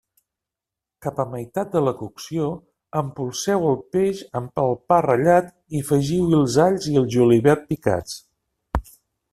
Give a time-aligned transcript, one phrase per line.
[1.05, 2.47] Cap a la meitat de la cocció,
[3.01, 8.21] empolseu el peix amb el pa ratllat i afegiu-hi els alls i el julivert picats.